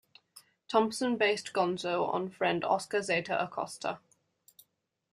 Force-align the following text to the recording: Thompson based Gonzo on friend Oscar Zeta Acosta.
Thompson 0.67 1.15
based 1.15 1.53
Gonzo 1.53 2.11
on 2.11 2.31
friend 2.31 2.63
Oscar 2.65 3.03
Zeta 3.03 3.39
Acosta. 3.39 3.99